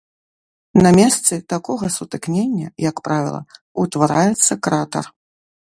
[0.85, 3.41] На месцы такога сутыкнення, як правіла,
[3.87, 5.05] утвараецца кратар.